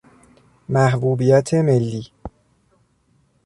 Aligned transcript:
محبوبیت 0.69 1.53
ملی 1.53 2.09